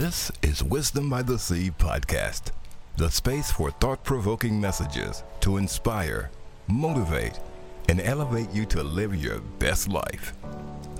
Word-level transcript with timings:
This 0.00 0.32
is 0.40 0.64
Wisdom 0.64 1.10
by 1.10 1.20
the 1.20 1.38
Sea 1.38 1.70
podcast, 1.70 2.52
the 2.96 3.10
space 3.10 3.52
for 3.52 3.70
thought 3.70 4.02
provoking 4.02 4.58
messages 4.58 5.22
to 5.40 5.58
inspire, 5.58 6.30
motivate, 6.68 7.38
and 7.86 8.00
elevate 8.00 8.50
you 8.50 8.64
to 8.64 8.82
live 8.82 9.14
your 9.14 9.40
best 9.58 9.88
life. 9.88 10.32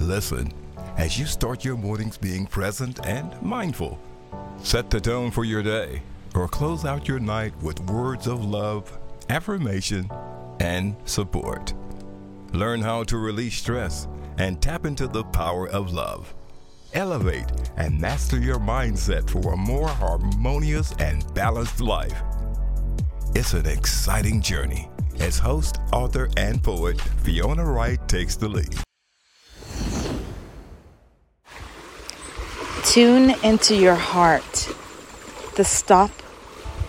Listen 0.00 0.52
as 0.98 1.18
you 1.18 1.24
start 1.24 1.64
your 1.64 1.78
mornings 1.78 2.18
being 2.18 2.44
present 2.46 3.00
and 3.06 3.40
mindful. 3.40 3.98
Set 4.62 4.90
the 4.90 5.00
tone 5.00 5.30
for 5.30 5.46
your 5.46 5.62
day 5.62 6.02
or 6.34 6.46
close 6.46 6.84
out 6.84 7.08
your 7.08 7.20
night 7.20 7.56
with 7.62 7.80
words 7.90 8.26
of 8.26 8.44
love, 8.44 8.98
affirmation, 9.30 10.10
and 10.60 10.94
support. 11.06 11.72
Learn 12.52 12.82
how 12.82 13.04
to 13.04 13.16
release 13.16 13.56
stress 13.56 14.06
and 14.36 14.60
tap 14.60 14.84
into 14.84 15.06
the 15.06 15.24
power 15.24 15.66
of 15.70 15.90
love. 15.90 16.34
Elevate 16.92 17.46
and 17.76 18.00
master 18.00 18.38
your 18.38 18.58
mindset 18.58 19.30
for 19.30 19.52
a 19.52 19.56
more 19.56 19.88
harmonious 19.88 20.92
and 20.98 21.24
balanced 21.34 21.80
life. 21.80 22.20
It's 23.34 23.54
an 23.54 23.66
exciting 23.66 24.40
journey 24.40 24.90
as 25.20 25.38
host, 25.38 25.78
author, 25.92 26.28
and 26.36 26.62
poet 26.62 27.00
Fiona 27.00 27.64
Wright 27.64 28.00
takes 28.08 28.34
the 28.34 28.48
lead. 28.48 28.74
Tune 32.84 33.36
into 33.44 33.76
your 33.76 33.94
heart. 33.94 34.74
The 35.54 35.64
stop, 35.64 36.10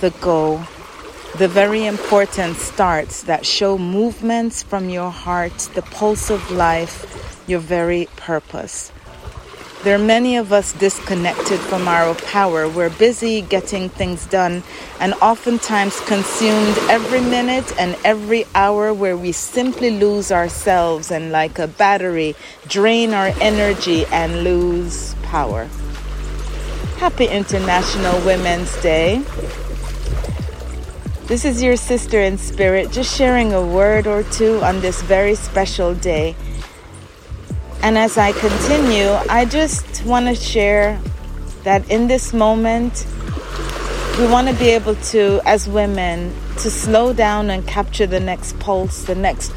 the 0.00 0.10
go, 0.20 0.64
the 1.38 1.48
very 1.48 1.86
important 1.86 2.56
starts 2.56 3.22
that 3.24 3.44
show 3.44 3.76
movements 3.76 4.62
from 4.62 4.90
your 4.90 5.10
heart, 5.10 5.58
the 5.74 5.82
pulse 5.82 6.30
of 6.30 6.50
life, 6.52 7.44
your 7.48 7.60
very 7.60 8.06
purpose. 8.16 8.92
There 9.84 9.94
are 9.94 10.04
many 10.04 10.36
of 10.36 10.52
us 10.52 10.72
disconnected 10.72 11.60
from 11.60 11.86
our 11.86 12.12
power. 12.16 12.68
We're 12.68 12.90
busy 12.90 13.42
getting 13.42 13.88
things 13.88 14.26
done 14.26 14.64
and 14.98 15.14
oftentimes 15.22 16.00
consumed 16.00 16.76
every 16.90 17.20
minute 17.20 17.72
and 17.78 17.96
every 18.04 18.44
hour 18.56 18.92
where 18.92 19.16
we 19.16 19.30
simply 19.30 19.90
lose 19.90 20.32
ourselves 20.32 21.12
and, 21.12 21.30
like 21.30 21.60
a 21.60 21.68
battery, 21.68 22.34
drain 22.66 23.14
our 23.14 23.30
energy 23.40 24.04
and 24.06 24.42
lose 24.42 25.14
power. 25.22 25.68
Happy 26.96 27.26
International 27.26 28.20
Women's 28.26 28.74
Day. 28.82 29.22
This 31.26 31.44
is 31.44 31.62
your 31.62 31.76
sister 31.76 32.20
in 32.20 32.36
spirit, 32.36 32.90
just 32.90 33.16
sharing 33.16 33.52
a 33.52 33.64
word 33.64 34.08
or 34.08 34.24
two 34.24 34.60
on 34.64 34.80
this 34.80 35.02
very 35.02 35.36
special 35.36 35.94
day. 35.94 36.34
And 37.82 37.96
as 37.96 38.18
I 38.18 38.32
continue, 38.32 39.10
I 39.30 39.44
just 39.44 40.04
want 40.04 40.26
to 40.26 40.34
share 40.34 41.00
that 41.62 41.88
in 41.90 42.08
this 42.08 42.32
moment, 42.32 43.06
we 44.18 44.26
want 44.26 44.48
to 44.48 44.54
be 44.54 44.70
able 44.70 44.96
to, 44.96 45.40
as 45.44 45.68
women, 45.68 46.34
to 46.58 46.70
slow 46.70 47.12
down 47.12 47.50
and 47.50 47.66
capture 47.68 48.06
the 48.06 48.18
next 48.18 48.58
pulse, 48.58 49.04
the 49.04 49.14
next 49.14 49.52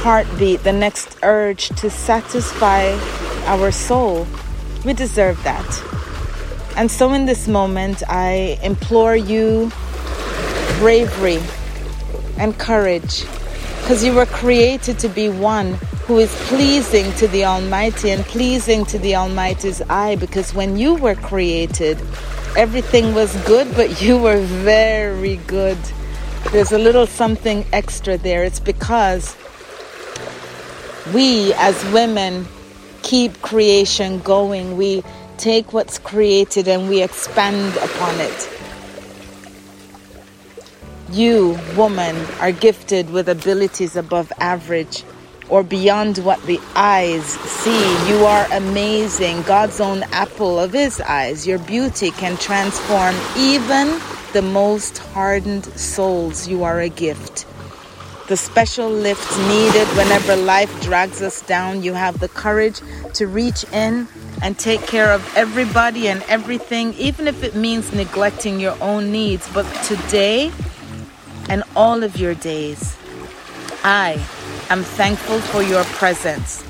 heartbeat, 0.00 0.62
the 0.62 0.72
next 0.72 1.18
urge 1.22 1.68
to 1.80 1.90
satisfy 1.90 2.96
our 3.44 3.70
soul. 3.70 4.26
We 4.84 4.94
deserve 4.94 5.42
that. 5.44 5.68
And 6.76 6.90
so, 6.90 7.12
in 7.12 7.26
this 7.26 7.46
moment, 7.46 8.02
I 8.08 8.58
implore 8.62 9.16
you 9.16 9.70
bravery 10.78 11.42
and 12.38 12.58
courage 12.58 13.24
because 13.80 14.02
you 14.02 14.14
were 14.14 14.26
created 14.26 14.98
to 15.00 15.08
be 15.08 15.28
one 15.28 15.78
who 16.06 16.18
is 16.18 16.32
pleasing 16.46 17.12
to 17.14 17.26
the 17.28 17.44
Almighty 17.44 18.10
and 18.10 18.24
pleasing 18.26 18.84
to 18.84 18.98
the 19.00 19.16
Almighty's 19.16 19.82
eye 19.90 20.14
because 20.14 20.54
when 20.54 20.76
you 20.76 20.94
were 20.94 21.16
created, 21.16 22.00
everything 22.56 23.12
was 23.12 23.34
good, 23.44 23.74
but 23.74 24.00
you 24.00 24.16
were 24.16 24.40
very 24.40 25.36
good. 25.48 25.76
There's 26.52 26.70
a 26.70 26.78
little 26.78 27.08
something 27.08 27.66
extra 27.72 28.16
there. 28.16 28.44
It's 28.44 28.60
because 28.60 29.36
we 31.12 31.52
as 31.54 31.84
women 31.92 32.46
keep 33.02 33.42
creation 33.42 34.20
going. 34.20 34.76
We 34.76 35.02
take 35.38 35.72
what's 35.72 35.98
created 35.98 36.68
and 36.68 36.88
we 36.88 37.02
expand 37.02 37.76
upon 37.78 38.20
it. 38.20 38.50
You, 41.10 41.58
woman, 41.76 42.14
are 42.38 42.52
gifted 42.52 43.10
with 43.10 43.28
abilities 43.28 43.96
above 43.96 44.32
average 44.38 45.02
or 45.48 45.62
beyond 45.62 46.18
what 46.18 46.42
the 46.42 46.60
eyes 46.74 47.24
see. 47.24 48.08
You 48.08 48.24
are 48.24 48.46
amazing, 48.52 49.42
God's 49.42 49.80
own 49.80 50.02
apple 50.12 50.58
of 50.58 50.72
His 50.72 51.00
eyes. 51.00 51.46
Your 51.46 51.58
beauty 51.58 52.10
can 52.10 52.36
transform 52.36 53.14
even 53.36 54.00
the 54.32 54.42
most 54.42 54.98
hardened 54.98 55.64
souls. 55.64 56.48
You 56.48 56.64
are 56.64 56.80
a 56.80 56.88
gift. 56.88 57.46
The 58.28 58.36
special 58.36 58.90
lift 58.90 59.38
needed 59.48 59.86
whenever 59.96 60.34
life 60.34 60.82
drags 60.82 61.22
us 61.22 61.42
down, 61.42 61.84
you 61.84 61.92
have 61.92 62.18
the 62.18 62.28
courage 62.28 62.80
to 63.14 63.28
reach 63.28 63.64
in 63.72 64.08
and 64.42 64.58
take 64.58 64.82
care 64.82 65.12
of 65.12 65.36
everybody 65.36 66.08
and 66.08 66.22
everything, 66.24 66.92
even 66.94 67.28
if 67.28 67.44
it 67.44 67.54
means 67.54 67.92
neglecting 67.92 68.58
your 68.58 68.76
own 68.82 69.12
needs. 69.12 69.48
But 69.54 69.64
today 69.84 70.50
and 71.48 71.62
all 71.76 72.02
of 72.02 72.16
your 72.16 72.34
days, 72.34 72.96
I 73.84 74.20
am 74.70 74.82
thankful 74.82 75.40
for 75.40 75.62
your 75.62 75.84
presence. 75.84 76.64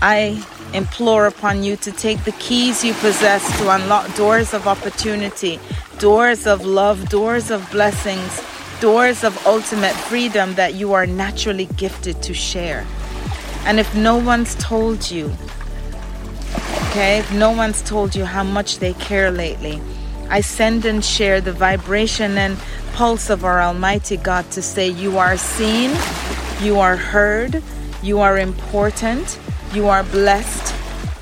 I 0.00 0.42
implore 0.74 1.26
upon 1.26 1.62
you 1.62 1.76
to 1.76 1.92
take 1.92 2.22
the 2.24 2.32
keys 2.32 2.84
you 2.84 2.94
possess 2.94 3.42
to 3.58 3.70
unlock 3.70 4.14
doors 4.14 4.54
of 4.54 4.66
opportunity, 4.66 5.58
doors 5.98 6.46
of 6.46 6.64
love, 6.64 7.08
doors 7.08 7.50
of 7.50 7.68
blessings, 7.70 8.42
doors 8.80 9.24
of 9.24 9.46
ultimate 9.46 9.94
freedom 9.94 10.54
that 10.54 10.74
you 10.74 10.92
are 10.92 11.06
naturally 11.06 11.66
gifted 11.76 12.22
to 12.22 12.34
share. 12.34 12.86
And 13.64 13.80
if 13.80 13.94
no 13.94 14.16
one's 14.16 14.54
told 14.56 15.10
you, 15.10 15.32
okay, 16.88 17.18
if 17.18 17.32
no 17.32 17.50
one's 17.50 17.82
told 17.82 18.14
you 18.14 18.24
how 18.24 18.44
much 18.44 18.78
they 18.78 18.92
care 18.94 19.30
lately, 19.30 19.80
I 20.30 20.42
send 20.42 20.84
and 20.84 21.04
share 21.04 21.40
the 21.40 21.52
vibration 21.52 22.36
and 22.38 22.56
pulse 22.92 23.30
of 23.30 23.44
our 23.44 23.60
Almighty 23.60 24.16
God 24.16 24.50
to 24.52 24.62
say, 24.62 24.88
You 24.88 25.18
are 25.18 25.36
seen, 25.36 25.90
you 26.60 26.78
are 26.80 26.96
heard, 26.96 27.62
you 28.02 28.20
are 28.20 28.38
important, 28.38 29.38
you 29.72 29.86
are 29.86 30.02
blessed, 30.02 30.74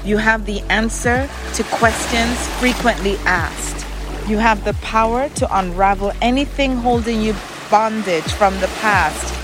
you 0.04 0.16
have 0.16 0.46
the 0.46 0.60
answer 0.70 1.28
to 1.54 1.62
questions 1.64 2.46
frequently 2.58 3.16
asked. 3.26 3.86
You 4.28 4.38
have 4.38 4.64
the 4.64 4.74
power 4.74 5.28
to 5.30 5.58
unravel 5.58 6.12
anything 6.22 6.76
holding 6.76 7.20
you 7.20 7.34
bondage 7.70 8.32
from 8.32 8.58
the 8.60 8.68
past. 8.80 9.34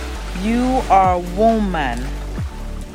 You 0.42 0.82
are 0.88 1.14
a 1.14 1.19
woman. 1.36 2.03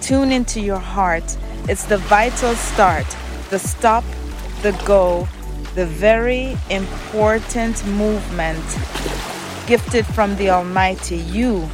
Tune 0.02 0.32
into 0.32 0.60
your 0.60 0.80
heart. 0.80 1.38
It's 1.70 1.86
the 1.86 1.98
vital 1.98 2.56
start, 2.56 3.06
the 3.50 3.60
stop, 3.60 4.04
the 4.62 4.72
go, 4.86 5.28
the 5.76 5.86
very 5.86 6.58
important 6.70 7.86
movement 7.86 8.64
gifted 9.68 10.06
from 10.06 10.36
the 10.38 10.50
Almighty. 10.50 11.18
You 11.18 11.70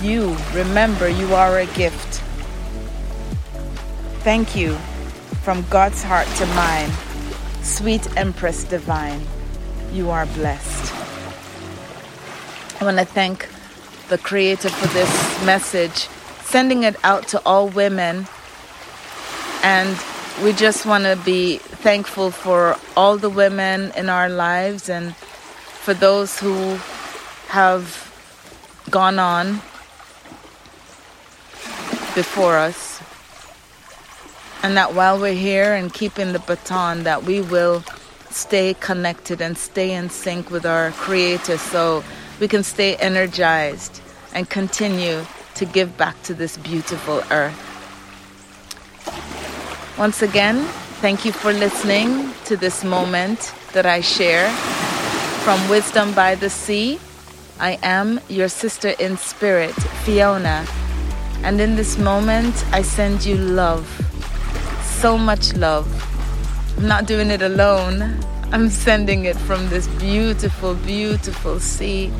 you 0.00 0.36
remember 0.52 1.08
you 1.08 1.34
are 1.34 1.58
a 1.58 1.66
gift. 1.66 2.20
Thank 4.24 4.56
you 4.56 4.74
from 5.42 5.64
God's 5.68 6.02
heart 6.02 6.26
to 6.36 6.46
mine, 6.46 6.90
sweet 7.62 8.16
Empress 8.16 8.64
Divine. 8.64 9.20
You 9.92 10.10
are 10.10 10.26
blessed. 10.26 10.92
I 12.80 12.84
want 12.84 12.98
to 12.98 13.04
thank 13.04 13.48
the 14.08 14.18
Creator 14.18 14.70
for 14.70 14.88
this 14.88 15.44
message, 15.44 16.08
sending 16.44 16.84
it 16.84 16.96
out 17.04 17.28
to 17.28 17.42
all 17.44 17.68
women. 17.68 18.26
And 19.62 19.96
we 20.42 20.52
just 20.52 20.86
want 20.86 21.04
to 21.04 21.16
be 21.24 21.58
thankful 21.58 22.30
for 22.30 22.76
all 22.96 23.18
the 23.18 23.30
women 23.30 23.92
in 23.96 24.08
our 24.08 24.28
lives 24.28 24.88
and 24.88 25.14
for 25.16 25.94
those 25.94 26.38
who 26.38 26.78
have 27.48 28.08
gone 28.90 29.18
on 29.18 29.60
before 32.14 32.56
us. 32.56 33.00
And 34.62 34.76
that 34.76 34.94
while 34.94 35.18
we're 35.18 35.34
here 35.34 35.74
and 35.74 35.92
keeping 35.92 36.32
the 36.32 36.38
baton, 36.38 37.02
that 37.04 37.24
we 37.24 37.40
will 37.40 37.82
stay 38.30 38.74
connected 38.74 39.40
and 39.40 39.58
stay 39.58 39.92
in 39.92 40.08
sync 40.08 40.50
with 40.50 40.64
our 40.64 40.92
Creator 40.92 41.58
so 41.58 42.04
we 42.40 42.48
can 42.48 42.62
stay 42.62 42.96
energized 42.96 44.00
and 44.34 44.48
continue 44.48 45.24
to 45.54 45.64
give 45.64 45.96
back 45.96 46.20
to 46.22 46.34
this 46.34 46.56
beautiful 46.56 47.22
earth. 47.30 47.68
Once 49.98 50.22
again, 50.22 50.64
thank 51.00 51.24
you 51.24 51.32
for 51.32 51.52
listening 51.52 52.32
to 52.44 52.56
this 52.56 52.82
moment 52.82 53.52
that 53.72 53.84
I 53.84 54.00
share 54.00 54.48
from 55.44 55.68
Wisdom 55.68 56.14
by 56.14 56.34
the 56.34 56.48
Sea. 56.48 56.98
I 57.60 57.78
am 57.82 58.20
your 58.28 58.48
sister 58.48 58.94
in 58.98 59.16
spirit, 59.16 59.74
Fiona. 60.04 60.66
And 61.44 61.60
in 61.60 61.76
this 61.76 61.98
moment, 61.98 62.64
I 62.72 62.82
send 62.82 63.24
you 63.24 63.36
love, 63.36 63.84
so 64.82 65.18
much 65.18 65.54
love. 65.54 65.86
I'm 66.78 66.86
not 66.86 67.06
doing 67.06 67.30
it 67.30 67.42
alone. 67.42 68.16
I'm 68.52 68.68
sending 68.68 69.24
it 69.24 69.36
from 69.36 69.68
this 69.68 69.88
beautiful, 69.88 70.74
beautiful 70.74 71.58
sea 71.58 72.12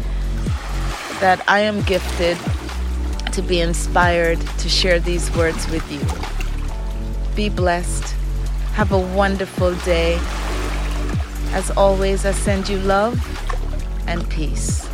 that 1.21 1.43
I 1.49 1.61
am 1.61 1.83
gifted 1.83 2.37
to 3.33 3.43
be 3.43 3.61
inspired 3.61 4.41
to 4.59 4.69
share 4.69 4.99
these 4.99 5.31
words 5.37 5.71
with 5.71 5.87
you. 5.91 6.01
Be 7.37 7.49
blessed. 7.49 8.15
Have 8.75 8.93
a 8.93 8.99
wonderful 8.99 9.75
day. 9.85 10.19
As 11.53 11.71
always, 11.77 12.27
I 12.27 12.33
send 12.33 12.69
you 12.69 12.79
love 12.79 13.17
and 14.07 14.29
peace. 14.29 14.92